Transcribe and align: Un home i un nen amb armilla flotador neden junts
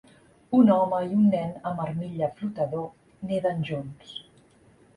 Un 0.59 0.71
home 0.75 1.01
i 1.07 1.09
un 1.17 1.27
nen 1.33 1.51
amb 1.73 1.83
armilla 1.85 2.31
flotador 2.41 2.89
neden 3.35 3.65
junts 3.71 4.19